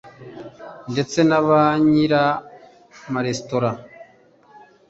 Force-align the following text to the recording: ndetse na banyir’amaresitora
ndetse 0.91 1.19
na 1.29 1.39
banyir’amaresitora 1.47 3.69